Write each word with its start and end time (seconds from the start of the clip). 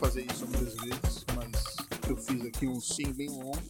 fazer 0.00 0.24
isso 0.32 0.46
muitas 0.46 0.74
vezes, 0.76 1.26
mas 1.36 2.08
eu 2.08 2.16
fiz 2.16 2.42
aqui 2.46 2.66
um 2.66 2.80
sim 2.80 3.12
bem 3.12 3.28
longo. 3.28 3.60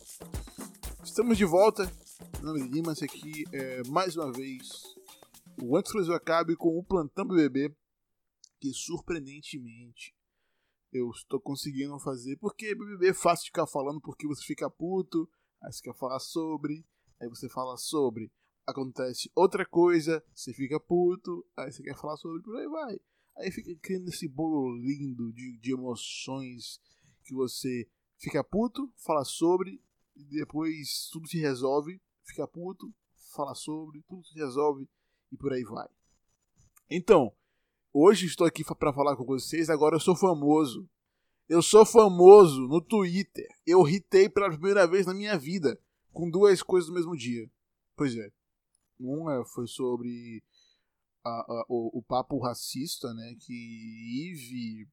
Estamos 1.03 1.37
de 1.37 1.45
volta. 1.45 1.93
Meu 2.35 2.53
nome 2.53 2.61
é 2.61 2.69
Lima, 2.69 2.93
esse 2.93 3.05
aqui 3.05 3.45
é 3.53 3.83
mais 3.89 4.15
uma 4.15 4.30
vez 4.30 4.95
o 5.61 5.77
Antes 5.77 5.91
que 5.91 5.98
o 5.98 6.15
acabe 6.15 6.55
com 6.55 6.79
o 6.79 6.84
Plantão 6.84 7.27
BBB, 7.27 7.75
que 8.61 8.73
surpreendentemente 8.73 10.15
eu 10.93 11.11
estou 11.11 11.41
conseguindo 11.41 11.98
fazer, 11.98 12.37
porque 12.37 12.77
BBB 12.77 13.09
é 13.09 13.15
fácil 13.15 13.47
ficar 13.47 13.67
falando 13.67 14.01
porque 14.01 14.28
você 14.28 14.45
fica 14.45 14.70
puto, 14.70 15.28
aí 15.61 15.73
você 15.73 15.83
quer 15.83 15.97
falar 15.97 16.20
sobre, 16.20 16.87
aí 17.20 17.28
você 17.28 17.48
fala 17.48 17.77
sobre, 17.77 18.31
acontece 18.65 19.28
outra 19.34 19.67
coisa, 19.67 20.25
você 20.33 20.55
fica 20.55 20.78
puto, 20.78 21.45
aí 21.56 21.73
você 21.73 21.83
quer 21.83 21.97
falar 21.97 22.17
sobre, 22.17 22.41
por 22.41 22.56
aí 22.56 22.69
vai. 22.69 23.01
Aí 23.37 23.51
fica 23.51 23.75
criando 23.80 24.09
esse 24.09 24.29
bolo 24.29 24.77
lindo 24.77 25.33
de, 25.33 25.59
de 25.59 25.73
emoções 25.73 26.80
que 27.25 27.34
você 27.34 27.89
fica 28.19 28.45
puto, 28.45 28.93
fala 28.97 29.25
sobre, 29.25 29.83
e 30.16 30.25
depois 30.25 31.09
tudo 31.12 31.29
se 31.29 31.39
resolve, 31.39 32.01
fica 32.25 32.47
puto, 32.47 32.93
fala 33.34 33.55
sobre, 33.55 34.03
tudo 34.09 34.25
se 34.27 34.34
resolve 34.34 34.89
e 35.33 35.36
por 35.36 35.53
aí 35.53 35.64
vai. 35.64 35.89
Então, 36.91 37.33
hoje 37.92 38.27
estou 38.27 38.47
aqui 38.47 38.64
para 38.64 38.92
falar 38.92 39.17
com 39.17 39.25
vocês, 39.25 39.70
agora 39.70 39.97
eu 39.97 40.01
sou 40.01 40.17
famoso. 40.17 40.89
Eu 41.48 41.62
sou 41.62 41.84
famoso 41.84 42.69
no 42.69 42.81
Twitter. 42.81 43.48
Eu 43.67 43.83
ritei 43.83 44.28
pela 44.28 44.51
primeira 44.51 44.86
vez 44.86 45.06
na 45.06 45.14
minha 45.14 45.36
vida 45.36 45.81
com 46.12 46.31
duas 46.31 46.62
coisas 46.62 46.89
no 46.89 46.95
mesmo 46.95 47.17
dia. 47.17 47.51
Pois 47.97 48.14
é. 48.17 48.31
Uma 48.98 49.45
foi 49.45 49.67
sobre 49.67 50.45
a, 51.25 51.31
a, 51.31 51.65
o, 51.69 51.99
o, 51.99 52.03
papo 52.03 52.39
racista, 52.39 53.13
né? 53.15 53.35
Que 53.41 54.33
Eve, 54.33 54.89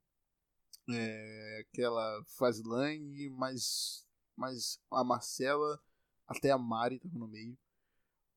é, 0.89 1.65
aquela 1.67 2.23
Fazlane, 2.37 3.29
mas, 3.29 4.05
mas 4.35 4.79
a 4.91 5.03
Marcela, 5.03 5.81
até 6.27 6.51
a 6.51 6.57
Mari 6.57 6.99
tava 6.99 7.17
no 7.17 7.27
meio. 7.27 7.57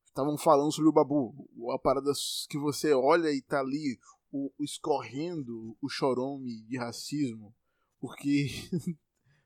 Estavam 0.07 0.37
falando 0.37 0.73
sobre 0.73 0.89
o 0.91 0.93
Babu. 0.93 1.49
A 1.73 1.79
parada 1.79 2.13
que 2.49 2.59
você 2.59 2.93
olha 2.93 3.31
e 3.33 3.41
tá 3.41 3.61
ali 3.61 3.99
o, 4.33 4.53
o 4.59 4.65
escorrendo 4.65 5.77
o 5.81 5.89
chorome 5.89 6.63
de 6.63 6.77
racismo. 6.77 7.55
Porque 8.01 8.49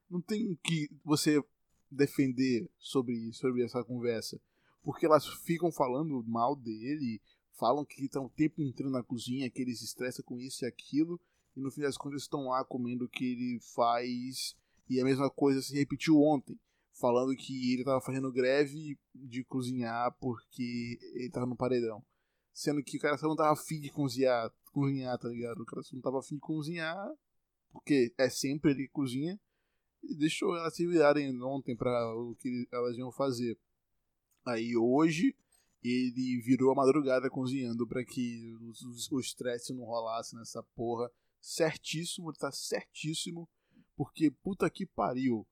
não 0.09 0.20
tem 0.20 0.59
que 0.62 0.89
você 1.05 1.42
defender 1.91 2.69
sobre, 2.78 3.33
sobre 3.33 3.65
essa 3.65 3.84
conversa. 3.84 4.41
Porque 4.83 5.06
elas 5.06 5.27
ficam 5.27 5.72
falando 5.72 6.22
mal 6.25 6.55
dele, 6.55 7.20
falam 7.58 7.84
que 7.84 8.05
estão 8.05 8.27
o 8.27 8.30
tempo 8.30 8.62
entrando 8.62 8.92
na 8.92 9.02
cozinha, 9.02 9.50
que 9.50 9.62
ele 9.62 9.74
se 9.74 9.84
estressa 9.84 10.22
com 10.22 10.38
isso 10.38 10.64
e 10.64 10.69
aquilo, 10.69 11.20
e 11.56 11.60
no 11.60 11.70
fim 11.70 11.83
das 11.83 11.97
contas 11.97 12.22
estão 12.22 12.48
lá 12.48 12.64
comendo 12.64 13.05
o 13.05 13.08
que 13.08 13.24
ele 13.24 13.60
faz, 13.74 14.56
e 14.88 15.00
a 15.00 15.05
mesma 15.05 15.30
coisa 15.30 15.62
se 15.62 15.75
repetiu 15.75 16.20
ontem, 16.20 16.58
falando 16.92 17.34
que 17.36 17.72
ele 17.72 17.82
estava 17.82 18.00
fazendo 18.00 18.32
greve 18.32 18.98
de 19.14 19.44
cozinhar 19.44 20.12
porque 20.20 20.98
ele 21.14 21.27
estava 21.27 21.47
no 21.47 21.56
paredão. 21.56 22.05
Sendo 22.52 22.82
que 22.82 22.97
o 22.97 23.00
cara 23.00 23.19
só 23.19 23.27
não 23.27 23.36
tava 23.36 23.52
afim 23.52 23.80
de 23.80 23.91
cozinhar, 23.91 24.52
cozinhar, 24.72 25.19
tá 25.19 25.28
ligado? 25.28 25.62
O 25.62 25.66
cara 25.66 25.82
só 25.82 25.94
não 25.94 26.02
tava 26.02 26.21
afim 26.21 26.36
de 26.36 26.41
cozinhar, 26.41 27.12
porque 27.72 28.15
é 28.16 28.28
sempre 28.28 28.72
ele 28.72 28.86
que 28.86 28.92
cozinha, 28.92 29.41
e 30.03 30.15
deixou 30.15 30.56
elas 30.56 30.75
se 30.75 30.86
virarem 30.86 31.41
ontem 31.42 31.75
para 31.75 32.15
o 32.15 32.36
que 32.36 32.69
elas 32.71 32.97
iam 32.97 33.10
fazer. 33.10 33.59
Aí 34.44 34.76
hoje 34.76 35.34
ele 35.84 36.41
virou 36.41 36.72
a 36.72 36.75
madrugada 36.75 37.28
cozinhando 37.28 37.87
para 37.87 38.03
que 38.05 38.55
o 39.11 39.21
estresse 39.21 39.75
não 39.75 39.84
rolasse 39.84 40.34
nessa 40.34 40.62
porra. 40.75 41.11
Certíssimo, 41.41 42.33
tá 42.33 42.50
certíssimo. 42.50 43.47
Porque 43.95 44.31
puta 44.31 44.69
que 44.71 44.87
pariu. 44.87 45.47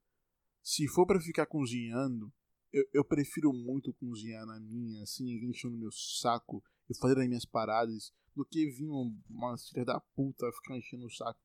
Se 0.62 0.88
for 0.88 1.06
para 1.06 1.20
ficar 1.20 1.44
cozinhando, 1.46 2.32
eu, 2.72 2.84
eu, 2.94 3.04
prefiro 3.04 3.52
muito 3.52 3.92
cozinhar 3.92 4.46
na 4.46 4.58
minha, 4.58 5.02
assim, 5.02 5.30
enchendo 5.44 5.74
no 5.74 5.80
meu 5.80 5.92
saco 5.92 6.64
e 6.88 6.96
fazer 6.96 7.20
as 7.20 7.28
minhas 7.28 7.44
paradas, 7.44 8.12
do 8.34 8.44
que 8.46 8.70
vir 8.70 8.88
uma 8.88 9.58
filha 9.58 9.84
da 9.84 10.00
puta 10.14 10.50
ficar 10.52 10.78
enchendo 10.78 11.04
o 11.04 11.10
saco 11.10 11.38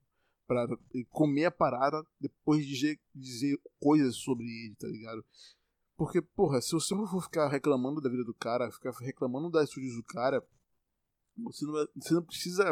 pra 0.47 0.65
comer 1.09 1.45
a 1.45 1.51
parada 1.51 2.01
depois 2.19 2.65
de 2.65 2.73
dizer, 2.73 2.99
dizer 3.13 3.61
coisas 3.79 4.15
sobre 4.15 4.45
ele, 4.45 4.75
tá 4.75 4.87
ligado? 4.87 5.25
Porque, 5.97 6.21
porra, 6.21 6.61
se 6.61 6.71
você 6.73 6.95
for 6.95 7.23
ficar 7.23 7.49
reclamando 7.49 7.99
da 7.99 8.07
vida 8.07 8.23
do 8.23 8.33
cara, 8.33 8.71
ficar 8.71 8.91
reclamando 8.99 9.49
das 9.49 9.67
estúdios 9.67 9.95
do 9.95 10.03
cara, 10.03 10.47
você 11.35 11.65
não, 11.65 11.73
vai, 11.73 11.87
você 11.95 12.13
não 12.13 12.23
precisa. 12.23 12.63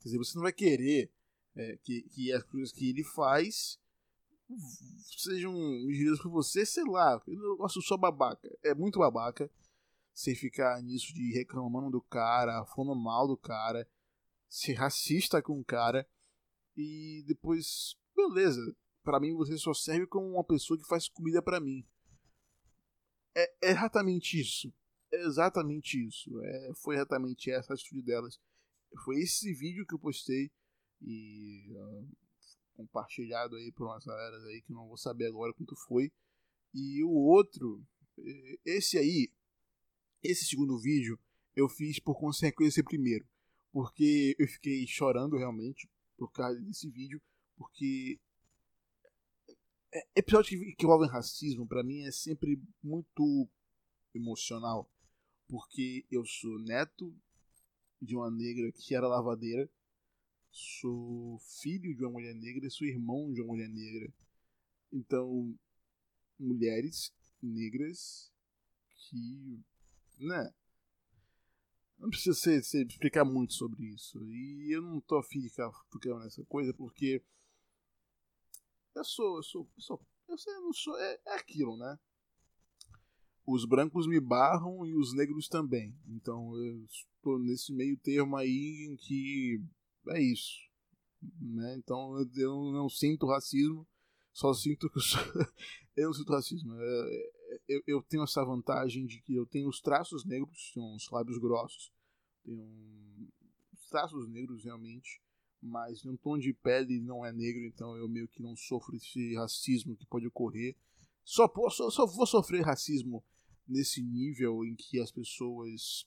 Quer 0.00 0.04
dizer, 0.04 0.18
você 0.18 0.34
não 0.34 0.42
vai 0.42 0.52
querer 0.52 1.12
é, 1.54 1.78
que, 1.84 2.02
que 2.02 2.32
as 2.32 2.42
coisas 2.42 2.72
que 2.72 2.90
ele 2.90 3.04
faz 3.04 3.80
sejam 5.06 5.54
geridas 5.88 6.20
por 6.20 6.32
você, 6.32 6.66
sei 6.66 6.82
lá. 6.84 7.22
Eu 7.28 7.56
gosto 7.56 7.80
só 7.80 7.96
babaca. 7.96 8.50
É 8.64 8.74
muito 8.74 8.98
babaca 8.98 9.48
você 10.12 10.34
ficar 10.34 10.82
nisso 10.82 11.14
de 11.14 11.32
reclamando 11.32 11.90
do 11.90 12.02
cara, 12.02 12.64
falando 12.66 12.96
mal 12.96 13.28
do 13.28 13.36
cara, 13.36 13.88
ser 14.48 14.74
racista 14.74 15.40
com 15.40 15.60
o 15.60 15.64
cara 15.64 16.06
e 16.76 17.22
depois, 17.24 17.96
beleza. 18.16 18.76
Para 19.04 19.20
mim 19.20 19.32
você 19.32 19.56
só 19.56 19.72
serve 19.72 20.08
como 20.08 20.26
uma 20.26 20.44
pessoa 20.44 20.76
que 20.76 20.88
faz 20.88 21.08
comida 21.08 21.40
para 21.40 21.60
mim 21.60 21.86
é, 23.34 23.52
é 23.62 23.70
exatamente 23.70 24.40
isso. 24.40 24.72
É 25.12 25.22
exatamente 25.24 26.06
isso. 26.06 26.30
É, 26.42 26.72
foi 26.76 26.96
exatamente 26.96 27.50
essa 27.50 27.72
a 27.72 27.74
atitude 27.74 28.02
delas. 28.02 28.38
Foi 29.04 29.16
esse 29.20 29.52
vídeo 29.54 29.86
que 29.86 29.94
eu 29.94 29.98
postei 29.98 30.50
e 31.00 31.66
uh, 31.70 32.08
compartilhado 32.74 33.56
aí 33.56 33.72
por 33.72 33.86
umas 33.86 34.04
galera 34.04 34.36
aí 34.46 34.62
que 34.62 34.72
não 34.72 34.86
vou 34.86 34.96
saber 34.96 35.26
agora 35.26 35.52
quanto 35.54 35.74
foi. 35.76 36.12
E 36.74 37.02
o 37.04 37.10
outro, 37.10 37.84
esse 38.64 38.96
aí, 38.96 39.30
esse 40.22 40.44
segundo 40.46 40.78
vídeo, 40.78 41.18
eu 41.54 41.68
fiz 41.68 41.98
por 41.98 42.18
consequência 42.18 42.82
primeiro. 42.82 43.26
Porque 43.70 44.34
eu 44.38 44.46
fiquei 44.48 44.86
chorando 44.86 45.36
realmente 45.36 45.88
por 46.16 46.30
causa 46.32 46.60
desse 46.60 46.88
vídeo. 46.90 47.20
Porque 47.56 48.18
é, 49.92 50.06
episódios 50.16 50.48
que, 50.48 50.74
que 50.74 50.84
envolvem 50.84 51.08
racismo, 51.08 51.66
para 51.66 51.82
mim, 51.82 52.02
é 52.04 52.10
sempre 52.10 52.60
muito 52.82 53.48
emocional. 54.14 54.90
Porque 55.48 56.06
eu 56.10 56.24
sou 56.24 56.58
neto 56.60 57.14
de 58.00 58.16
uma 58.16 58.30
negra 58.30 58.72
que 58.72 58.94
era 58.94 59.06
lavadeira, 59.06 59.70
sou 60.50 61.38
filho 61.60 61.94
de 61.94 62.02
uma 62.02 62.12
mulher 62.12 62.34
negra, 62.34 62.70
sou 62.70 62.86
irmão 62.86 63.32
de 63.32 63.40
uma 63.40 63.52
mulher 63.52 63.68
negra. 63.68 64.12
Então, 64.90 65.54
mulheres 66.38 67.12
negras 67.42 68.32
que. 68.96 69.60
né? 70.18 70.52
Não 71.98 72.10
precisa 72.10 72.34
ser, 72.34 72.64
ser, 72.64 72.86
explicar 72.86 73.24
muito 73.24 73.54
sobre 73.54 73.84
isso. 73.84 74.18
E 74.26 74.74
eu 74.74 74.82
não 74.82 75.00
tô 75.00 75.18
afim 75.18 75.40
de 75.40 75.48
ficar 75.48 75.70
nessa 76.18 76.44
coisa 76.46 76.74
porque 76.74 77.22
eu 78.94 79.04
sou, 79.04 79.36
eu 79.36 79.42
sou, 79.42 79.70
eu 79.76 79.82
sou, 79.82 80.06
eu 80.28 80.38
sei, 80.38 80.52
não 80.54 80.72
sou, 80.72 80.98
é, 80.98 81.20
é 81.26 81.34
aquilo, 81.34 81.76
né? 81.76 81.98
Os 83.46 83.64
brancos 83.64 84.06
me 84.06 84.20
barram 84.20 84.86
e 84.86 84.94
os 84.94 85.14
negros 85.14 85.48
também. 85.48 85.96
Então 86.06 86.54
eu 86.56 86.84
estou 86.84 87.38
nesse 87.38 87.72
meio 87.72 87.96
termo 87.98 88.36
aí 88.36 88.88
em 88.88 88.96
que 88.96 89.60
é 90.10 90.22
isso. 90.22 90.60
Né? 91.40 91.76
Então 91.76 92.16
eu, 92.36 92.72
não 92.72 92.88
sinto 92.88 93.26
racismo, 93.26 93.86
só 94.32 94.52
sinto 94.52 94.88
que 94.90 94.98
eu, 94.98 95.02
sou, 95.02 95.20
eu 95.96 96.06
não 96.06 96.12
sinto 96.12 96.32
racismo. 96.32 96.74
É, 96.74 96.84
é, 96.84 97.60
eu, 97.68 97.82
eu, 97.86 98.02
tenho 98.02 98.22
essa 98.22 98.44
vantagem 98.44 99.06
de 99.06 99.20
que 99.22 99.34
eu 99.34 99.46
tenho 99.46 99.68
os 99.68 99.80
traços 99.80 100.24
negros, 100.24 100.70
tenho 100.72 100.86
uns 100.94 101.10
lábios 101.10 101.38
grossos, 101.38 101.92
tenho 102.44 102.62
os 103.72 103.86
traços 103.88 104.28
negros 104.28 104.64
realmente 104.64 105.20
mas 105.62 106.02
meu 106.02 106.18
tom 106.18 106.36
de 106.36 106.52
pele 106.52 107.00
não 107.00 107.24
é 107.24 107.32
negro, 107.32 107.64
então 107.64 107.96
eu 107.96 108.08
meio 108.08 108.26
que 108.26 108.42
não 108.42 108.56
sofro 108.56 108.96
esse 108.96 109.34
racismo 109.36 109.96
que 109.96 110.04
pode 110.04 110.26
ocorrer. 110.26 110.76
Só, 111.24 111.48
só 111.90 112.04
vou 112.04 112.26
sofrer 112.26 112.62
racismo 112.62 113.24
nesse 113.66 114.02
nível 114.02 114.64
em 114.64 114.74
que 114.74 114.98
as 114.98 115.12
pessoas 115.12 116.04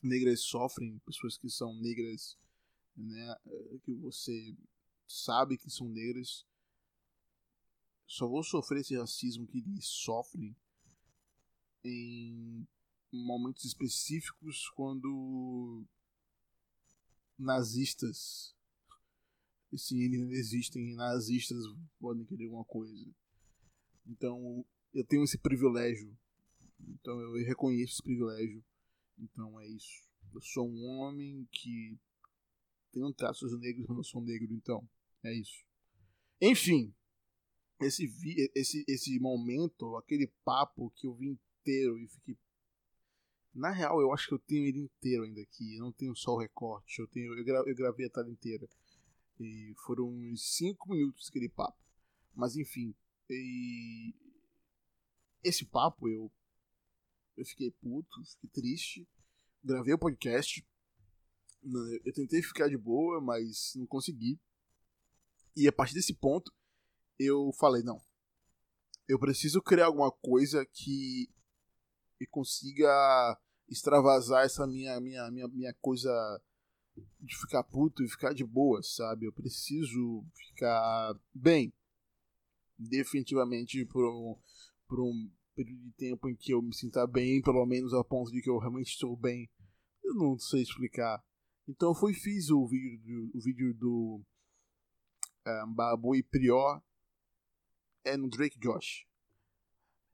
negras 0.00 0.42
sofrem, 0.42 0.98
pessoas 1.00 1.36
que 1.36 1.50
são 1.50 1.74
negras, 1.74 2.38
né, 2.96 3.34
que 3.82 3.92
você 3.94 4.56
sabe 5.08 5.58
que 5.58 5.68
são 5.68 5.88
negras. 5.88 6.46
Só 8.06 8.28
vou 8.28 8.44
sofrer 8.44 8.80
esse 8.80 8.96
racismo 8.96 9.46
que 9.48 9.58
eles 9.58 9.86
sofrem 9.86 10.54
em 11.84 12.64
momentos 13.12 13.64
específicos 13.64 14.68
quando 14.70 15.84
nazistas. 17.38 18.54
E 19.72 19.78
se 19.78 20.00
eles 20.00 20.30
existem, 20.30 20.94
nazistas 20.94 21.62
podem 21.98 22.24
querer 22.24 22.44
alguma 22.44 22.64
coisa. 22.64 23.14
Então 24.06 24.64
eu 24.94 25.04
tenho 25.04 25.24
esse 25.24 25.38
privilégio. 25.38 26.16
Então 26.80 27.18
eu 27.20 27.32
reconheço 27.44 27.94
esse 27.94 28.02
privilégio. 28.02 28.64
Então 29.18 29.60
é 29.60 29.68
isso. 29.68 30.04
Eu 30.34 30.40
sou 30.42 30.68
um 30.68 30.84
homem 30.98 31.48
que 31.50 31.98
tem 32.92 33.04
um 33.04 33.12
traços 33.12 33.58
negros, 33.58 33.86
mas 33.86 33.96
não 33.96 34.04
sou 34.04 34.22
negro, 34.22 34.52
então 34.54 34.88
É 35.22 35.34
isso. 35.34 35.64
Enfim, 36.40 36.94
esse, 37.80 38.10
esse, 38.54 38.84
esse 38.86 39.18
momento, 39.18 39.96
aquele 39.96 40.32
papo 40.44 40.90
que 40.96 41.06
eu 41.06 41.14
vi 41.14 41.28
inteiro 41.28 41.98
e 41.98 42.08
fiquei. 42.08 42.38
Na 43.56 43.70
real, 43.70 44.02
eu 44.02 44.12
acho 44.12 44.28
que 44.28 44.34
eu 44.34 44.38
tenho 44.38 44.66
ele 44.66 44.80
inteiro 44.80 45.24
ainda 45.24 45.40
aqui. 45.40 45.76
Eu 45.76 45.84
não 45.84 45.92
tenho 45.92 46.14
só 46.14 46.32
o 46.32 46.38
recorte. 46.38 47.00
Eu, 47.00 47.08
tenho, 47.08 47.32
eu, 47.34 47.42
gra, 47.42 47.62
eu 47.66 47.74
gravei 47.74 48.06
a 48.06 48.10
tela 48.10 48.28
inteira. 48.30 48.68
E 49.40 49.74
foram 49.86 50.08
uns 50.08 50.56
5 50.56 50.90
minutos 50.90 51.28
aquele 51.30 51.48
papo. 51.48 51.78
Mas 52.34 52.54
enfim. 52.54 52.94
E... 53.30 54.14
Esse 55.42 55.64
papo 55.64 56.06
eu. 56.06 56.30
Eu 57.34 57.46
fiquei 57.46 57.70
puto, 57.70 58.22
fiquei 58.32 58.50
triste. 58.50 59.08
Gravei 59.64 59.94
o 59.94 59.98
podcast. 59.98 60.66
Eu 62.04 62.12
tentei 62.12 62.42
ficar 62.42 62.68
de 62.68 62.76
boa, 62.76 63.22
mas 63.22 63.72
não 63.74 63.86
consegui. 63.86 64.38
E 65.56 65.66
a 65.66 65.72
partir 65.72 65.94
desse 65.94 66.14
ponto, 66.14 66.52
eu 67.18 67.50
falei: 67.58 67.82
não. 67.82 68.00
Eu 69.08 69.18
preciso 69.18 69.62
criar 69.62 69.86
alguma 69.86 70.12
coisa 70.12 70.66
que 70.66 71.30
e 72.20 72.26
consiga 72.26 73.38
extravasar 73.68 74.44
essa 74.44 74.66
minha, 74.66 75.00
minha, 75.00 75.30
minha, 75.30 75.48
minha 75.48 75.74
coisa 75.80 76.10
de 77.20 77.36
ficar 77.36 77.62
puto 77.64 78.02
e 78.02 78.08
ficar 78.08 78.32
de 78.32 78.44
boa, 78.44 78.82
sabe? 78.82 79.26
Eu 79.26 79.32
preciso 79.32 80.24
ficar 80.34 81.14
bem. 81.34 81.72
Definitivamente 82.78 83.84
por 83.86 84.04
um, 84.04 84.38
por 84.86 85.00
um 85.00 85.30
período 85.54 85.82
de 85.82 85.92
tempo 85.92 86.28
em 86.28 86.36
que 86.36 86.52
eu 86.52 86.60
me 86.60 86.74
sinta 86.74 87.06
bem, 87.06 87.40
pelo 87.40 87.64
menos 87.66 87.92
ao 87.92 88.04
ponto 88.04 88.30
de 88.30 88.42
que 88.42 88.50
eu 88.50 88.58
realmente 88.58 88.88
estou 88.88 89.16
bem. 89.16 89.50
Eu 90.04 90.14
não 90.14 90.38
sei 90.38 90.62
explicar. 90.62 91.24
Então 91.66 91.90
eu 91.90 91.94
fui 91.94 92.14
fiz 92.14 92.50
o 92.50 92.66
vídeo 92.66 92.98
do, 93.00 93.38
o 93.38 93.40
vídeo 93.40 93.74
do 93.74 94.22
um, 95.46 95.74
Babu 95.74 96.14
e 96.14 96.22
Prior 96.22 96.80
é 98.04 98.16
no 98.16 98.28
Drake 98.28 98.58
Josh. 98.58 99.06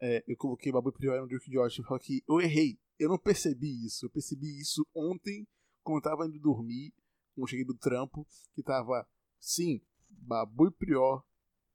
É, 0.01 0.25
eu 0.27 0.37
coloquei 0.37 0.73
Babu 0.73 0.89
e 0.89 0.93
Prior 0.93 1.21
no 1.21 1.29
Drake 1.29 1.51
Josh, 1.51 1.77
só 1.87 1.99
que 1.99 2.25
eu 2.27 2.41
errei. 2.41 2.79
Eu 3.03 3.09
não 3.09 3.19
percebi 3.19 3.85
isso. 3.85 4.07
Eu 4.07 4.11
percebi 4.11 4.61
isso 4.61 4.87
ontem, 4.95 5.45
quando 5.83 5.97
eu 5.97 6.03
tava 6.03 6.27
indo 6.27 6.39
dormir, 6.39 6.95
quando 7.35 7.49
cheguei 7.49 7.65
do 7.65 7.75
trampo, 7.75 8.25
que 8.55 8.63
tava, 8.63 9.05
sim, 9.41 9.81
Babu 10.09 10.69
e 10.69 10.71
Prior 10.71 11.25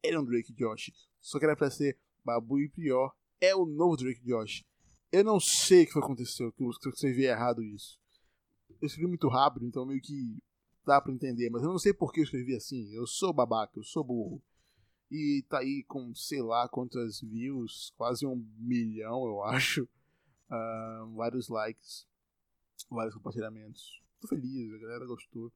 era 0.02 0.22
um 0.22 0.24
Drake 0.24 0.54
Josh. 0.54 0.94
Só 1.20 1.38
que 1.38 1.44
era 1.44 1.56
pra 1.56 1.70
ser 1.70 2.00
Babu 2.24 2.62
e 2.62 2.70
Prior 2.70 3.14
é 3.42 3.54
o 3.54 3.66
novo 3.66 3.98
Drake 3.98 4.24
Josh. 4.24 4.64
Eu 5.12 5.24
não 5.26 5.38
sei 5.38 5.84
o 5.84 5.88
que 5.88 6.00
aconteceu, 6.00 6.50
que 6.54 6.64
eu 6.64 6.70
escrevi 6.70 7.26
errado 7.26 7.62
isso. 7.62 8.00
Eu 8.82 8.86
escrevi 8.86 9.08
muito 9.08 9.28
rápido, 9.28 9.66
então 9.66 9.86
meio 9.86 10.02
que 10.02 10.38
dá 10.86 11.02
pra 11.02 11.12
entender, 11.12 11.50
mas 11.50 11.62
eu 11.62 11.70
não 11.70 11.80
sei 11.80 11.94
por 11.94 12.14
que 12.14 12.22
eu 12.22 12.24
escrevi 12.24 12.56
assim. 12.56 12.90
Eu 12.94 13.06
sou 13.06 13.34
babaca, 13.34 13.78
eu 13.78 13.84
sou 13.84 14.02
burro. 14.02 14.42
E 15.12 15.44
tá 15.50 15.60
aí 15.60 15.84
com 15.84 16.16
sei 16.16 16.42
lá 16.42 16.70
quantas 16.70 17.20
views, 17.20 17.92
quase 17.98 18.26
um 18.26 18.46
milhão, 18.58 19.26
eu 19.26 19.44
acho. 19.44 19.90
Uh, 20.50 21.14
vários 21.16 21.50
likes, 21.50 22.08
vários 22.90 23.14
compartilhamentos. 23.16 24.02
Tô 24.20 24.28
feliz, 24.28 24.74
a 24.74 24.78
galera 24.78 25.06
gostou. 25.06 25.52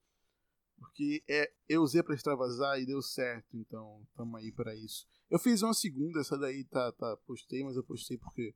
Porque 0.77 1.23
é, 1.29 1.51
eu 1.69 1.83
usei 1.83 2.01
pra 2.01 2.15
extravasar 2.15 2.79
e 2.79 2.85
deu 2.85 3.01
certo, 3.01 3.55
então 3.55 4.05
tamo 4.15 4.37
aí 4.37 4.51
para 4.51 4.75
isso. 4.75 5.07
Eu 5.29 5.37
fiz 5.37 5.61
uma 5.61 5.73
segunda, 5.73 6.19
essa 6.19 6.37
daí 6.37 6.63
tá, 6.65 6.91
tá 6.91 7.15
postei, 7.25 7.63
mas 7.63 7.75
eu 7.75 7.83
postei 7.83 8.17
porque 8.17 8.55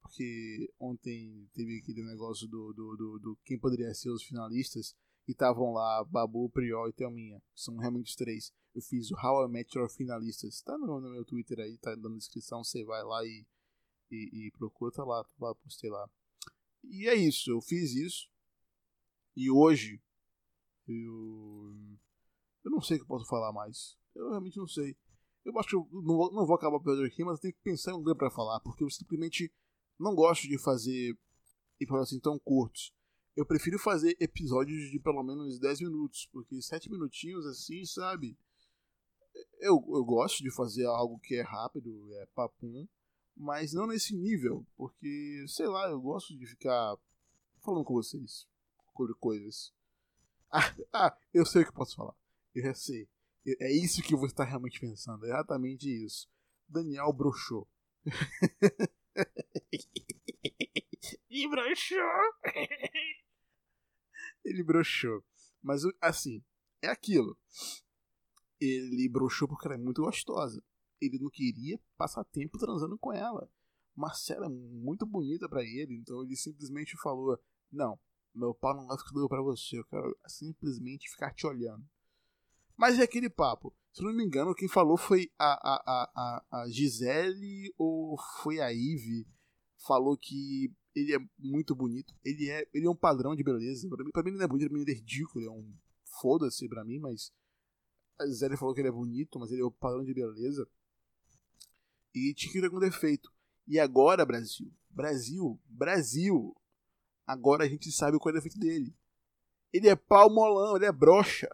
porque 0.00 0.72
ontem 0.78 1.48
teve 1.54 1.78
aquele 1.78 2.02
negócio 2.02 2.48
do, 2.48 2.72
do, 2.72 2.96
do, 2.96 3.18
do 3.18 3.38
quem 3.44 3.58
poderia 3.58 3.92
ser 3.94 4.10
os 4.10 4.24
finalistas 4.24 4.96
e 5.28 5.32
estavam 5.32 5.72
lá 5.72 6.02
Babu, 6.04 6.50
Priol 6.50 6.88
e 6.88 6.92
Thelminha. 6.92 7.40
São 7.54 7.76
realmente 7.76 8.08
os 8.08 8.16
três. 8.16 8.52
Eu 8.74 8.82
fiz 8.82 9.10
o 9.10 9.14
How 9.14 9.46
I 9.46 9.50
Met 9.50 9.78
Your 9.78 9.88
Finalistas. 9.88 10.62
Tá 10.62 10.76
no, 10.76 11.00
no 11.00 11.10
meu 11.10 11.24
Twitter 11.24 11.60
aí, 11.60 11.76
tá 11.78 11.94
dando 11.94 12.18
descrição. 12.18 12.64
Você 12.64 12.84
vai 12.84 13.02
lá 13.04 13.24
e, 13.24 13.46
e, 14.10 14.46
e, 14.46 14.50
procura, 14.52 14.92
tá 14.92 15.04
lá, 15.04 15.22
tá 15.24 15.34
lá, 15.38 15.54
postei 15.54 15.90
lá. 15.90 16.08
E 16.84 17.08
é 17.08 17.14
isso, 17.14 17.50
eu 17.50 17.60
fiz 17.60 17.92
isso. 17.94 18.28
E 19.36 19.50
hoje 19.50 20.02
eu. 20.88 21.74
Eu 22.64 22.70
não 22.70 22.80
sei 22.80 22.96
o 22.96 23.00
que 23.00 23.04
eu 23.04 23.08
posso 23.08 23.26
falar 23.26 23.52
mais. 23.52 23.96
Eu 24.14 24.30
realmente 24.30 24.58
não 24.58 24.66
sei. 24.66 24.96
Eu 25.44 25.58
acho 25.58 25.68
que 25.68 25.76
eu 25.76 25.88
não, 25.92 26.16
vou, 26.16 26.32
não 26.32 26.46
vou 26.46 26.56
acabar 26.56 26.76
o 26.76 26.80
episódio 26.80 27.06
aqui, 27.06 27.24
mas 27.24 27.38
eu 27.38 27.42
tenho 27.42 27.54
que 27.54 27.62
pensar 27.62 27.92
em 27.92 27.94
um 27.94 27.98
lugar 27.98 28.14
pra 28.14 28.30
falar, 28.30 28.60
porque 28.60 28.84
eu 28.84 28.90
simplesmente 28.90 29.50
não 29.98 30.14
gosto 30.14 30.46
de 30.46 30.58
fazer 30.58 31.16
episódios 31.78 32.08
assim 32.08 32.20
tão 32.20 32.38
curtos. 32.38 32.92
Eu 33.36 33.46
prefiro 33.46 33.78
fazer 33.78 34.16
episódios 34.20 34.90
de 34.90 34.98
pelo 34.98 35.22
menos 35.22 35.58
10 35.58 35.80
minutos, 35.80 36.28
porque 36.32 36.60
7 36.60 36.90
minutinhos 36.90 37.46
assim, 37.46 37.84
sabe? 37.84 38.36
Eu, 39.58 39.82
eu 39.94 40.04
gosto 40.04 40.42
de 40.42 40.50
fazer 40.50 40.84
algo 40.84 41.18
que 41.20 41.36
é 41.36 41.42
rápido, 41.42 42.14
é 42.16 42.26
papum, 42.34 42.86
mas 43.40 43.72
não 43.72 43.86
nesse 43.86 44.14
nível, 44.14 44.66
porque, 44.76 45.46
sei 45.48 45.66
lá, 45.66 45.88
eu 45.88 45.98
gosto 45.98 46.36
de 46.36 46.44
ficar 46.44 46.94
falando 47.62 47.86
com 47.86 47.94
vocês 47.94 48.46
sobre 48.94 49.14
coisas. 49.14 49.72
Ah, 50.52 50.74
ah 50.92 51.16
eu 51.32 51.46
sei 51.46 51.62
o 51.62 51.64
que 51.64 51.72
posso 51.72 51.94
falar. 51.94 52.12
Eu 52.52 52.64
já 52.64 52.74
sei. 52.74 53.08
É 53.60 53.72
isso 53.72 54.02
que 54.02 54.16
você 54.16 54.32
está 54.32 54.42
realmente 54.42 54.80
pensando, 54.80 55.24
é 55.24 55.28
exatamente 55.28 55.88
isso. 55.88 56.28
Daniel 56.68 57.12
broxou. 57.12 57.68
e 61.30 61.48
broxou. 61.48 62.00
ele 64.44 64.64
broxou. 64.64 65.24
Mas 65.62 65.82
assim, 66.00 66.42
é 66.82 66.88
aquilo. 66.88 67.38
Ele 68.60 69.08
broxou 69.08 69.46
porque 69.46 69.68
ela 69.68 69.76
é 69.76 69.78
muito 69.78 70.02
gostosa. 70.02 70.60
Ele 71.00 71.18
não 71.18 71.30
queria 71.30 71.80
passar 71.96 72.24
tempo 72.24 72.58
transando 72.58 72.98
com 72.98 73.12
ela. 73.12 73.50
Marcela 73.96 74.46
é 74.46 74.48
muito 74.48 75.04
bonita 75.06 75.48
para 75.48 75.62
ele, 75.62 75.96
então 75.96 76.22
ele 76.22 76.36
simplesmente 76.36 76.96
falou: 76.96 77.38
Não, 77.70 77.98
meu 78.34 78.54
pau 78.54 78.74
não 78.74 78.86
vai 78.86 78.96
ficar 78.96 79.12
duro 79.12 79.28
pra 79.28 79.42
você, 79.42 79.78
eu 79.78 79.84
quero 79.84 80.16
simplesmente 80.26 81.10
ficar 81.10 81.32
te 81.32 81.46
olhando. 81.46 81.84
Mas 82.76 82.98
é 82.98 83.02
aquele 83.02 83.28
papo. 83.28 83.74
Se 83.92 84.02
não 84.02 84.12
me 84.12 84.24
engano, 84.24 84.54
quem 84.54 84.68
falou 84.68 84.96
foi 84.96 85.30
a, 85.38 85.52
a, 85.52 86.10
a, 86.14 86.62
a 86.62 86.68
Gisele 86.70 87.74
ou 87.76 88.16
foi 88.42 88.60
a 88.60 88.72
Ive. 88.72 89.26
Falou 89.86 90.16
que 90.16 90.72
ele 90.94 91.14
é 91.14 91.18
muito 91.38 91.74
bonito. 91.74 92.14
Ele 92.24 92.48
é, 92.48 92.66
ele 92.72 92.86
é 92.86 92.90
um 92.90 92.96
padrão 92.96 93.34
de 93.34 93.42
beleza. 93.42 93.88
Pra 93.88 94.04
mim, 94.04 94.10
pra 94.10 94.22
mim 94.22 94.30
ele 94.30 94.38
não 94.38 94.44
é 94.44 94.48
bonito, 94.48 94.72
ele 94.72 94.92
é 94.92 94.94
ridículo. 94.94 95.40
Ele 95.40 95.48
é 95.48 95.50
um 95.50 95.74
foda-se 96.22 96.68
pra 96.68 96.84
mim, 96.84 96.98
mas. 96.98 97.32
A 98.18 98.26
Gisele 98.26 98.56
falou 98.56 98.74
que 98.74 98.80
ele 98.80 98.88
é 98.88 98.92
bonito, 98.92 99.38
mas 99.38 99.50
ele 99.50 99.62
é 99.62 99.64
um 99.64 99.70
padrão 99.70 100.04
de 100.04 100.14
beleza. 100.14 100.66
E 102.14 102.34
ter 102.34 102.64
algum 102.64 102.78
defeito. 102.78 103.30
E 103.66 103.78
agora, 103.78 104.26
Brasil? 104.26 104.72
Brasil, 104.88 105.60
Brasil. 105.66 106.56
Agora 107.26 107.64
a 107.64 107.68
gente 107.68 107.90
sabe 107.92 108.18
qual 108.18 108.34
é 108.34 108.38
o 108.38 108.40
defeito 108.40 108.58
dele. 108.58 108.94
Ele 109.72 109.88
é 109.88 109.94
pau 109.94 110.28
molão, 110.28 110.76
ele 110.76 110.86
é 110.86 110.92
brocha. 110.92 111.48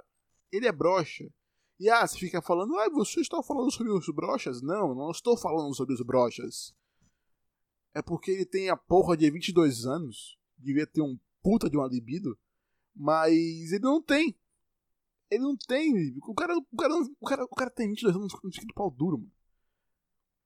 Ele 0.51 0.67
é 0.67 0.73
brocha. 0.73 1.29
E 1.79 1.91
ah, 1.91 2.07
você 2.07 2.19
fica 2.19 2.41
falando, 2.41 2.75
ah, 2.79 2.89
você 2.89 3.21
está 3.21 3.43
falando 3.43 3.71
sobre 3.71 3.93
os 3.93 4.09
brochas? 4.09 4.63
Não, 4.63 4.95
não 4.95 5.11
estou 5.11 5.37
falando 5.37 5.75
sobre 5.75 5.95
os 5.95 6.01
brochas 6.01 6.75
é 7.97 8.03
porque 8.03 8.31
ele 8.31 8.45
tem 8.45 8.69
a 8.69 8.77
porra 8.77 9.17
de 9.17 9.31
22 9.31 9.87
anos, 9.87 10.39
devia 10.59 10.87
ter 10.87 11.01
um 11.01 11.19
puta 11.43 11.71
de 11.71 11.79
uma 11.79 11.89
libido, 11.89 12.39
mas 12.95 13.33
ele 13.73 13.85
não 13.85 14.03
tem. 14.03 14.39
Ele 15.31 15.43
não 15.43 15.57
tem. 15.57 16.15
O 16.19 16.35
cara, 16.35 16.55
o 16.59 16.77
cara, 16.77 16.95
o 16.95 17.27
cara, 17.27 17.45
o 17.45 17.57
cara 17.57 17.71
tem 17.71 17.89
22 17.89 18.15
anos 18.15 18.35
fica 18.35 18.67
de 18.67 18.75
pau 18.75 18.91
duro, 18.91 19.17
mano. 19.17 19.33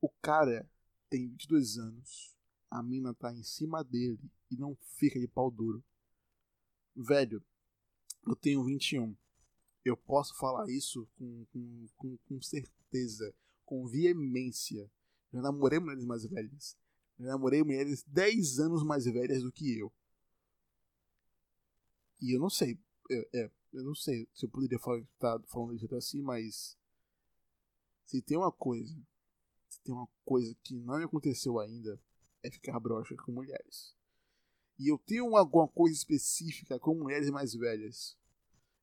O 0.01 0.09
cara 0.09 0.69
tem 1.09 1.29
22 1.29 1.79
anos, 1.79 2.35
a 2.71 2.83
mina 2.83 3.13
tá 3.15 3.33
em 3.35 3.43
cima 3.43 3.83
dele 3.85 4.31
e 4.51 4.57
não 4.57 4.77
fica 4.97 5.19
de 5.19 5.29
pau 5.29 5.51
duro. 5.51 5.83
Velho, 6.95 7.43
eu 8.27 8.37
tenho 8.37 8.65
21. 8.65 9.17
Eu 9.85 9.97
posso 9.97 10.37
falar 10.37 10.69
isso 10.69 11.09
com, 11.17 11.47
com, 11.47 11.87
com, 11.97 12.17
com 12.29 12.43
certeza, 12.43 13.35
com 13.65 13.87
veemência. 13.87 14.91
Eu 15.33 15.43
namorei 15.43 15.79
mulheres 15.79 16.05
mais 16.05 16.25
velhas. 16.25 16.77
Eu 17.19 17.27
namorei 17.27 17.63
mulheres 17.63 18.03
10 18.07 18.61
anos 18.61 18.83
mais 18.83 19.05
velhas 19.05 19.43
do 19.43 19.53
que 19.53 19.79
eu. 19.79 19.93
E 22.21 22.35
eu 22.37 22.41
não 22.41 22.51
sei. 22.51 22.79
É, 23.11 23.29
é, 23.41 23.51
eu 23.73 23.85
não 23.85 23.95
sei 23.95 24.29
se 24.35 24.45
eu 24.45 24.51
poderia 24.51 24.77
estar 24.77 25.01
tá 25.19 25.41
falando 25.49 25.79
assim, 25.97 26.21
mas. 26.21 26.77
Se 28.05 28.21
tem 28.21 28.37
uma 28.37 28.53
coisa. 28.53 28.95
Tem 29.83 29.95
uma 29.95 30.09
coisa 30.25 30.55
que 30.63 30.75
não 30.75 30.99
me 30.99 31.05
aconteceu 31.05 31.59
ainda, 31.59 32.01
é 32.43 32.51
ficar 32.51 32.79
broxa 32.81 33.17
com 33.17 33.33
mulheres. 33.33 33.95
E 34.79 34.89
eu 34.89 34.99
tenho 34.99 35.37
alguma 35.37 35.69
coisa 35.69 35.95
específica 35.95 36.79
com 36.79 36.95
mulheres 36.95 37.31
mais 37.31 37.55
velhas. 37.55 38.17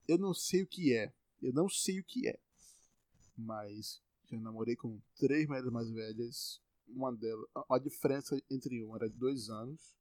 Eu 0.07 0.17
não 0.17 0.33
sei 0.33 0.63
o 0.63 0.67
que 0.67 0.93
é. 0.93 1.13
Eu 1.41 1.53
não 1.53 1.67
sei 1.67 1.99
o 1.99 2.03
que 2.03 2.27
é. 2.27 2.39
Mas 3.35 4.01
já 4.25 4.39
namorei 4.39 4.75
com 4.75 4.99
três 5.15 5.47
mulheres 5.47 5.71
mais 5.71 5.89
velhas 5.89 6.61
uma 6.87 7.13
delas, 7.13 7.45
a 7.69 7.77
diferença 7.77 8.41
entre 8.49 8.83
uma 8.83 8.97
era 8.97 9.09
de 9.09 9.17
dois 9.17 9.49
anos, 9.49 9.95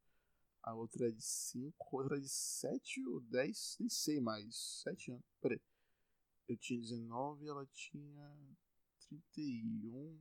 a 0.63 0.75
outra 0.75 1.09
é 1.09 1.11
de 1.11 1.23
cinco, 1.23 1.99
a 1.99 2.03
outra 2.03 2.17
é 2.17 2.21
de 2.21 2.29
sete 2.29 3.05
ou 3.07 3.21
dez, 3.21 3.77
nem 3.79 3.89
sei 3.89 4.21
mais, 4.21 4.83
sete 4.83 5.11
anos, 5.11 5.25
peraí. 5.41 5.61
Eu 6.49 6.57
tinha 6.57 6.81
19 6.81 7.49
ela 7.49 7.67
tinha 7.73 8.57
31, 9.09 10.19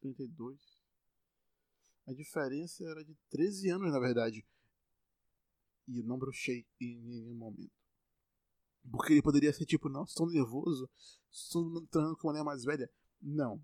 32. 0.00 0.60
A 2.06 2.12
diferença 2.12 2.84
era 2.84 3.04
de 3.04 3.14
13 3.30 3.70
anos, 3.70 3.92
na 3.92 3.98
verdade. 3.98 4.46
E 5.86 5.98
eu 5.98 6.04
não 6.04 6.18
brochei 6.18 6.66
em 6.80 6.96
nenhum 7.02 7.34
momento. 7.34 7.72
Porque 8.90 9.12
ele 9.12 9.22
poderia 9.22 9.52
ser 9.52 9.66
tipo, 9.66 9.88
não, 9.88 10.04
estou 10.04 10.26
nervoso, 10.30 10.88
estou 11.30 11.82
entrando 11.82 12.16
com 12.16 12.28
uma 12.28 12.32
mulher 12.32 12.44
mais 12.44 12.64
velha. 12.64 12.90
Não, 13.20 13.62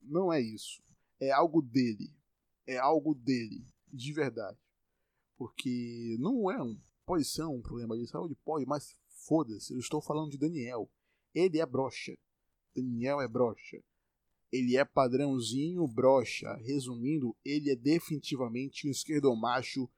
não 0.00 0.32
é 0.32 0.40
isso. 0.40 0.82
É 1.20 1.30
algo 1.30 1.60
dele. 1.60 2.14
É 2.66 2.78
algo 2.78 3.14
dele, 3.14 3.66
de 3.88 4.12
verdade. 4.12 4.58
Porque 5.36 6.16
não 6.18 6.50
é 6.50 6.62
um. 6.62 6.80
Pode 7.04 7.24
ser 7.24 7.44
um 7.44 7.60
problema 7.60 7.96
de 7.98 8.06
saúde, 8.06 8.34
pode, 8.44 8.64
mas 8.64 8.96
foda-se, 9.26 9.72
eu 9.72 9.78
estou 9.78 10.00
falando 10.00 10.30
de 10.30 10.38
Daniel. 10.38 10.90
Ele 11.34 11.58
é 11.58 11.66
brocha. 11.66 12.16
Daniel 12.74 13.20
é 13.20 13.28
brocha. 13.28 13.82
Ele 14.52 14.76
é 14.76 14.84
padrãozinho 14.84 15.86
brocha. 15.88 16.54
Resumindo, 16.64 17.34
ele 17.44 17.70
é 17.70 17.76
definitivamente 17.76 18.86
um 18.86 18.90
esquerdomacho 18.90 19.88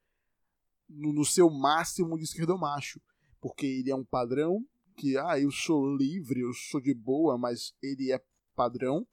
no, 0.89 1.13
no 1.13 1.25
seu 1.25 1.51
máximo 1.51 2.17
de 2.17 2.25
esquerdomacho. 2.25 3.01
Porque 3.41 3.67
ele 3.67 3.91
é 3.91 3.97
um 3.97 4.05
padrão 4.05 4.65
que, 4.97 5.19
ah, 5.19 5.39
eu 5.39 5.51
sou 5.51 5.97
livre, 5.97 6.41
eu 6.41 6.53
sou 6.53 6.81
de 6.81 6.95
boa, 6.95 7.37
mas 7.37 7.75
ele 7.83 8.13
é 8.13 8.25
padrão. 8.55 9.07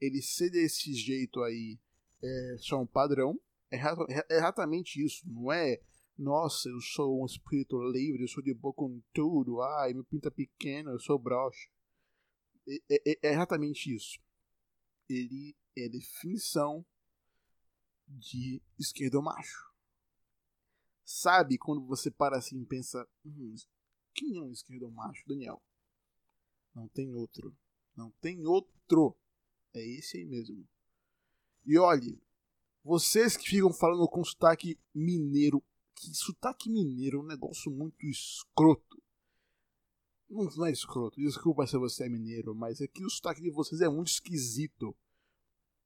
Ele 0.00 0.20
ser 0.20 0.50
desse 0.50 0.92
jeito 0.92 1.42
aí 1.42 1.78
é 2.22 2.56
só 2.58 2.80
um 2.80 2.86
padrão. 2.86 3.38
É, 3.70 3.76
é 4.28 4.36
exatamente 4.36 5.02
isso, 5.02 5.22
não 5.26 5.52
é 5.52 5.80
nossa, 6.20 6.68
eu 6.68 6.78
sou 6.80 7.22
um 7.22 7.24
espírito 7.24 7.80
livre, 7.90 8.22
eu 8.22 8.28
sou 8.28 8.42
de 8.42 8.52
boa 8.52 8.74
com 8.74 9.00
tudo, 9.12 9.62
ai, 9.62 9.94
meu 9.94 10.04
pinto 10.04 10.28
é 10.28 10.30
pequeno, 10.30 10.90
eu 10.90 11.00
sou 11.00 11.18
broxa. 11.18 11.66
É, 12.68 12.78
é, 12.90 13.18
é, 13.22 13.32
exatamente 13.32 13.94
isso. 13.94 14.18
Ele 15.10 15.56
é 15.76 15.88
definição 15.88 16.86
de 18.06 18.62
esquerdo 18.78 19.20
macho. 19.20 19.68
Sabe 21.04 21.58
quando 21.58 21.84
você 21.84 22.10
para 22.10 22.38
assim 22.38 22.60
e 22.62 22.66
pensa, 22.66 23.04
hum, 23.24 23.56
quem 24.14 24.38
é 24.38 24.40
um 24.40 24.52
esquerdo 24.52 24.88
macho, 24.90 25.26
Daniel? 25.26 25.60
Não 26.72 26.86
tem 26.86 27.12
outro. 27.12 27.56
Não 27.96 28.12
tem 28.20 28.46
outro. 28.46 29.16
É 29.74 29.84
esse 29.84 30.18
aí 30.18 30.24
mesmo. 30.24 30.64
E 31.66 31.76
olhe, 31.76 32.22
vocês 32.84 33.36
que 33.36 33.48
ficam 33.48 33.72
falando 33.72 34.08
com 34.08 34.24
sotaque 34.24 34.78
mineiro, 34.94 35.62
que 35.94 36.14
sotaque 36.14 36.70
mineiro 36.70 37.18
é 37.18 37.20
um 37.22 37.26
negócio 37.26 37.70
muito 37.70 38.06
escroto. 38.06 39.02
Não, 40.30 40.44
não 40.44 40.66
é 40.66 40.70
escroto, 40.70 41.20
desculpa 41.20 41.66
se 41.66 41.76
você 41.76 42.04
é 42.04 42.08
mineiro, 42.08 42.54
mas 42.54 42.80
é 42.80 42.86
que 42.86 43.04
o 43.04 43.10
sotaque 43.10 43.42
de 43.42 43.50
vocês 43.50 43.80
é 43.80 43.88
muito 43.88 44.08
esquisito. 44.08 44.96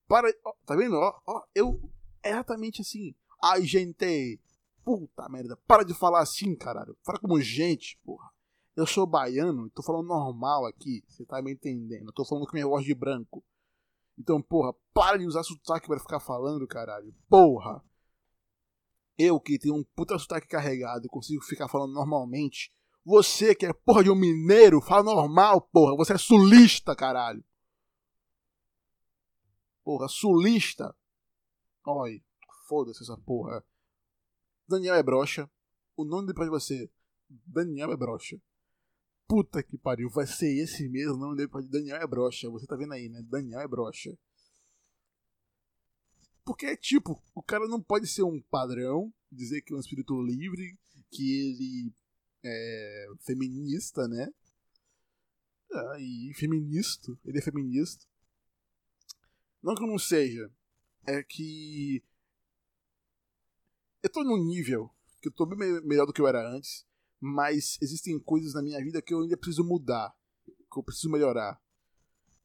Para, 0.07 0.31
ó, 0.45 0.53
tá 0.67 0.77
vendo? 0.77 0.97
Ó, 0.97 1.21
ó, 1.27 1.43
eu 1.55 1.81
é 2.23 2.31
exatamente 2.31 2.83
assim. 2.83 3.15
Ai, 3.43 3.63
gente, 3.65 4.39
puta 4.85 5.29
merda, 5.29 5.57
para 5.67 5.83
de 5.83 5.95
falar 5.95 6.21
assim, 6.21 6.55
caralho. 6.55 6.97
Fala 7.03 7.19
como 7.19 7.41
gente, 7.41 7.99
porra. 8.05 8.31
Eu 8.77 8.87
sou 8.87 9.07
baiano, 9.07 9.71
tô 9.71 9.83
falando 9.83 10.09
normal 10.09 10.67
aqui, 10.67 11.03
você 11.09 11.25
tá 11.25 11.41
me 11.41 11.53
entendendo. 11.53 12.09
Eu 12.09 12.13
tô 12.13 12.25
falando 12.25 12.47
com 12.47 12.53
minha 12.53 12.67
voz 12.67 12.85
de 12.85 12.95
branco. 12.95 13.43
Então, 14.19 14.43
porra, 14.43 14.75
para 14.93 15.17
de 15.17 15.27
usar 15.27 15.43
sotaque 15.43 15.87
para 15.87 16.01
ficar 16.01 16.21
falando, 16.21 16.67
caralho. 16.67 17.15
Porra. 17.29 17.83
Eu 19.17 19.41
que 19.41 19.59
tenho 19.59 19.77
um 19.77 19.85
puta 19.85 20.19
sotaque 20.19 20.49
carregado 20.49 21.07
e 21.07 21.09
consigo 21.09 21.43
ficar 21.45 21.69
falando 21.69 21.93
normalmente. 21.93 22.73
Você 23.05 23.55
que 23.55 23.67
é 23.67 23.73
porra 23.73 24.03
de 24.03 24.11
um 24.11 24.15
mineiro, 24.15 24.81
fala 24.81 25.03
normal, 25.03 25.61
porra. 25.61 25.95
Você 25.97 26.15
é 26.15 26.19
sulista, 26.19 26.97
caralho. 26.97 27.45
Porra, 29.85 30.09
sulista. 30.09 30.97
Oi, 31.87 32.23
foda-se 32.67 33.03
essa 33.03 33.17
porra. 33.19 33.63
Daniel 34.67 34.95
é 34.95 35.03
brocha. 35.03 35.51
O 35.97 36.05
nome 36.05 36.29
depois 36.29 36.49
de 36.49 36.51
você, 36.51 36.91
Daniel 37.29 37.93
é 37.93 37.97
brocha. 37.97 38.41
Puta 39.29 39.63
que 39.63 39.79
pariu, 39.79 40.11
vai 40.11 40.27
ser 40.27 40.53
esse 40.63 40.89
mesmo 40.89 41.15
o 41.15 41.19
nome 41.19 41.37
dele 41.37 41.51
de 41.63 41.69
Daniel 41.69 41.99
é 41.99 42.07
brocha. 42.07 42.51
Você 42.51 42.67
tá 42.67 42.75
vendo 42.75 42.95
aí, 42.95 43.09
né? 43.09 43.23
Daniel 43.23 43.61
é 43.61 43.69
brocha. 43.69 44.17
Porque, 46.45 46.77
tipo, 46.77 47.23
o 47.35 47.43
cara 47.43 47.67
não 47.67 47.83
pode 47.83 48.07
ser 48.07 48.23
um 48.23 48.41
padrão, 48.51 49.13
dizer 49.31 49.63
que 49.63 49.73
é 49.73 49.77
um 49.77 49.81
espírito 49.81 50.21
livre, 50.23 50.79
que 51.11 51.41
ele 51.41 51.93
é 52.45 53.07
feminista, 53.21 54.07
né? 54.07 54.33
Ah, 55.73 55.97
e 55.99 56.33
feminista, 56.35 57.17
ele 57.25 57.39
é 57.39 57.43
feminista. 57.43 58.07
Não 59.63 59.75
que 59.75 59.83
eu 59.83 59.89
não 59.89 59.99
seja, 59.99 60.51
é 61.07 61.23
que 61.23 62.03
eu 64.03 64.11
tô 64.11 64.23
num 64.23 64.37
nível 64.45 64.91
que 65.21 65.29
eu 65.29 65.33
tô 65.33 65.47
bem 65.47 65.59
melhor 65.83 66.05
do 66.05 66.13
que 66.13 66.21
eu 66.21 66.27
era 66.27 66.47
antes, 66.47 66.87
mas 67.19 67.79
existem 67.81 68.19
coisas 68.21 68.53
na 68.53 68.63
minha 68.63 68.79
vida 68.85 69.01
que 69.01 69.15
eu 69.15 69.23
ainda 69.23 69.37
preciso 69.37 69.65
mudar, 69.65 70.15
que 70.45 70.79
eu 70.79 70.83
preciso 70.83 71.11
melhorar. 71.11 71.59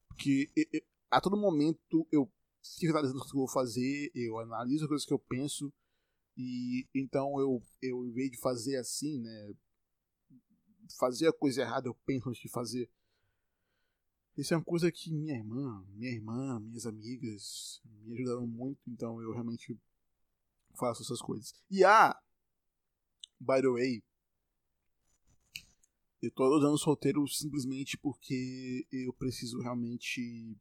Porque 0.08 0.50
a 1.12 1.20
todo 1.20 1.36
momento 1.36 2.08
eu 2.12 2.32
fico 2.64 2.92
analisando 2.94 3.20
o 3.20 3.24
que 3.24 3.36
eu 3.36 3.40
vou 3.40 3.50
fazer, 3.50 4.10
eu 4.16 4.40
analiso 4.40 4.86
as 4.86 4.88
coisas 4.88 5.06
que 5.06 5.14
eu 5.14 5.20
penso, 5.20 5.74
e 6.38 6.88
então 6.96 7.38
eu, 7.40 7.62
eu 7.82 8.06
em 8.06 8.14
vez 8.14 8.32
de 8.32 8.40
fazer 8.40 8.78
assim, 8.78 9.20
né, 9.20 9.54
fazer 10.98 11.28
a 11.28 11.34
coisa 11.34 11.62
errada, 11.62 11.88
eu 11.88 11.94
penso 12.06 12.30
antes 12.30 12.42
de 12.42 12.50
fazer. 12.50 12.90
Isso 14.38 14.54
é 14.54 14.58
uma 14.58 14.64
coisa 14.64 14.92
que 14.92 15.12
minha 15.12 15.36
irmã, 15.36 15.86
minha 15.90 16.12
irmã, 16.12 16.60
minhas 16.60 16.86
amigas 16.86 17.82
me 17.84 18.14
ajudaram 18.14 18.48
muito, 18.48 18.80
então 18.88 19.22
eu 19.22 19.32
realmente 19.34 19.78
faço 20.76 21.04
essas 21.04 21.22
coisas. 21.22 21.54
E 21.70 21.84
ah, 21.84 22.18
by 23.40 23.62
the 23.62 23.68
way, 23.68 24.04
eu 26.22 26.32
tô 26.32 26.58
usando 26.58 26.78
solteiro 26.78 27.26
simplesmente 27.28 27.98
porque 27.98 28.86
eu 28.92 29.14
preciso 29.14 29.60
realmente. 29.60 30.58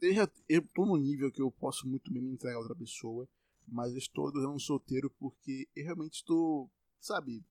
Eu, 0.00 0.14
já, 0.14 0.30
eu 0.48 0.66
tô 0.68 0.86
no 0.86 0.96
nível 0.96 1.30
que 1.30 1.40
eu 1.40 1.50
posso 1.50 1.88
muito 1.88 2.12
bem 2.12 2.22
me 2.22 2.32
entregar 2.32 2.56
a 2.56 2.60
outra 2.60 2.74
pessoa, 2.74 3.28
mas 3.66 3.92
eu 3.92 3.98
estou 3.98 4.26
usando 4.28 4.60
solteiro 4.60 5.10
porque 5.18 5.68
eu 5.74 5.84
realmente 5.84 6.14
estou, 6.14 6.70
sabe, 7.00 7.42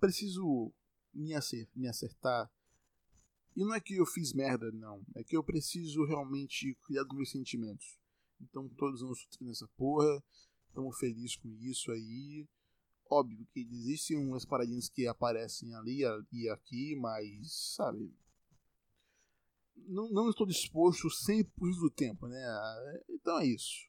preciso 0.00 0.72
me, 1.12 1.34
acer 1.34 1.68
me 1.74 1.88
acertar. 1.88 2.50
E 3.56 3.64
não 3.64 3.74
é 3.74 3.80
que 3.80 3.94
eu 3.94 4.04
fiz 4.04 4.32
merda, 4.32 4.70
não. 4.70 5.02
É 5.14 5.24
que 5.24 5.36
eu 5.36 5.42
preciso 5.42 6.04
realmente 6.04 6.74
cuidar 6.86 7.04
dos 7.04 7.16
meus 7.16 7.30
sentimentos. 7.30 7.98
Então, 8.40 8.68
todos 8.68 9.00
usando 9.00 9.16
solteiro 9.16 9.46
nessa 9.46 9.66
porra. 9.76 10.22
Estamos 10.68 10.98
felizes 10.98 11.36
com 11.36 11.48
isso 11.62 11.90
aí. 11.90 12.46
Óbvio 13.08 13.46
que 13.52 13.60
existem 13.60 14.18
umas 14.18 14.44
paradinhas 14.44 14.88
que 14.90 15.06
aparecem 15.06 15.74
ali 15.74 16.02
e 16.32 16.48
aqui, 16.50 16.94
mas, 16.96 17.74
sabe. 17.74 18.12
Não, 19.74 20.10
não 20.10 20.28
estou 20.28 20.46
disposto 20.46 21.08
100% 21.08 21.48
do 21.80 21.90
tempo, 21.90 22.26
né? 22.26 23.02
Então 23.08 23.38
é 23.38 23.46
isso. 23.46 23.88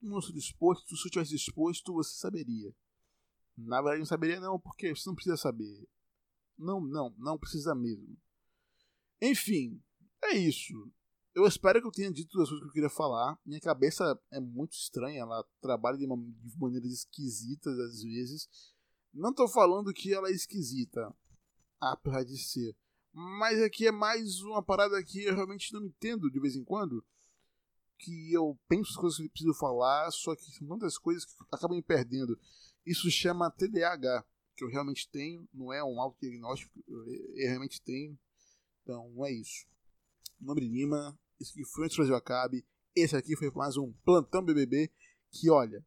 Não 0.00 0.18
estou 0.18 0.34
disposto. 0.34 0.88
Se 0.96 1.04
eu 1.04 1.06
estivesse 1.06 1.30
disposto, 1.30 1.92
você 1.92 2.16
saberia. 2.16 2.74
Na 3.58 3.82
verdade, 3.82 3.98
não 3.98 4.06
saberia, 4.06 4.40
não, 4.40 4.58
porque 4.58 4.94
você 4.94 5.08
não 5.08 5.14
precisa 5.14 5.36
saber. 5.36 5.88
Não, 6.56 6.80
não, 6.80 7.12
não 7.18 7.38
precisa 7.38 7.74
mesmo. 7.74 8.16
Enfim, 9.20 9.82
é 10.22 10.34
isso. 10.34 10.74
Eu 11.34 11.46
espero 11.46 11.80
que 11.80 11.86
eu 11.86 11.92
tenha 11.92 12.10
dito 12.10 12.40
as 12.40 12.48
coisas 12.48 12.64
que 12.64 12.68
eu 12.68 12.72
queria 12.72 12.90
falar. 12.90 13.38
Minha 13.44 13.60
cabeça 13.60 14.18
é 14.30 14.40
muito 14.40 14.72
estranha, 14.72 15.20
ela 15.20 15.44
trabalha 15.60 15.96
de, 15.98 16.06
uma, 16.06 16.16
de 16.16 16.58
maneiras 16.58 16.90
esquisitas 16.90 17.78
às 17.78 18.02
vezes. 18.02 18.48
Não 19.12 19.32
tô 19.32 19.48
falando 19.48 19.92
que 19.92 20.12
ela 20.12 20.28
é 20.28 20.32
esquisita, 20.32 21.12
apesar 21.80 22.24
de 22.24 22.36
ser. 22.38 22.76
Mas 23.12 23.60
aqui 23.60 23.86
é 23.86 23.92
mais 23.92 24.40
uma 24.40 24.62
parada 24.62 25.02
que 25.02 25.24
eu 25.24 25.34
realmente 25.34 25.72
não 25.72 25.84
entendo 25.84 26.30
de 26.30 26.40
vez 26.40 26.54
em 26.54 26.64
quando. 26.64 27.04
Que 27.98 28.32
eu 28.32 28.56
penso 28.68 28.90
as 28.90 28.96
coisas 28.96 29.18
que 29.18 29.24
eu 29.24 29.30
preciso 29.30 29.54
falar, 29.54 30.10
só 30.12 30.36
que 30.36 30.44
são 30.52 30.68
tantas 30.68 30.96
coisas 30.96 31.24
que 31.24 31.32
acabam 31.50 31.76
me 31.76 31.82
perdendo. 31.82 32.38
Isso 32.88 33.10
chama 33.10 33.50
TDAH, 33.50 34.24
que 34.56 34.64
eu 34.64 34.68
realmente 34.70 35.10
tenho, 35.10 35.46
não 35.52 35.70
é 35.70 35.84
um 35.84 36.00
autodiagnóstico, 36.00 36.72
eu, 36.88 37.04
realmente 37.36 37.82
tenho. 37.82 38.18
Então 38.82 39.26
é 39.26 39.30
isso. 39.30 39.66
Nome 40.40 40.62
Lima, 40.62 41.20
esse 41.38 41.52
aqui 41.52 41.66
foi 41.66 41.84
antes 41.84 41.98
do 41.98 42.00
Brasil 42.00 42.16
Acabe. 42.16 42.66
Esse 42.96 43.14
aqui 43.14 43.36
foi 43.36 43.50
mais 43.50 43.76
um 43.76 43.92
Plantão 44.06 44.42
BBB. 44.42 44.90
Que 45.30 45.50
olha, 45.50 45.84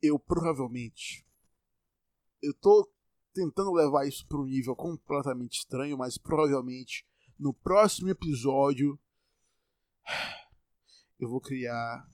eu 0.00 0.16
provavelmente. 0.16 1.26
Eu 2.40 2.54
tô 2.54 2.88
tentando 3.34 3.72
levar 3.72 4.06
isso 4.06 4.24
para 4.28 4.38
um 4.38 4.46
nível 4.46 4.76
completamente 4.76 5.58
estranho, 5.58 5.98
mas 5.98 6.16
provavelmente 6.16 7.04
no 7.36 7.52
próximo 7.52 8.10
episódio 8.10 8.96
eu 11.18 11.28
vou 11.28 11.40
criar 11.40 12.08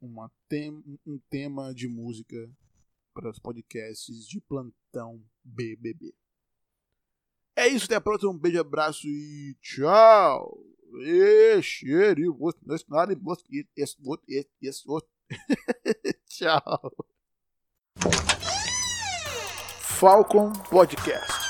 uma 0.00 0.30
tem, 0.48 0.70
um 1.04 1.18
tema 1.28 1.74
de 1.74 1.88
música 1.88 2.36
para 3.16 3.30
os 3.30 3.38
podcasts 3.38 4.28
de 4.28 4.38
plantão 4.42 5.24
BBB. 5.42 6.14
É 7.56 7.66
isso, 7.66 7.86
até 7.86 7.94
a 7.94 8.00
próxima. 8.00 8.30
Um 8.30 8.38
beijo, 8.38 8.60
abraço 8.60 9.08
e 9.08 9.56
tchau. 9.62 10.62
Tchau. 16.28 16.92
Falcon 19.80 20.52
Podcast. 20.68 21.45